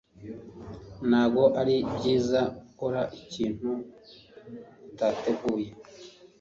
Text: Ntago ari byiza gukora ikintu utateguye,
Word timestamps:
Ntago 1.09 1.43
ari 1.61 1.75
byiza 1.95 2.39
gukora 2.57 3.01
ikintu 3.21 3.69
utateguye, 4.89 5.69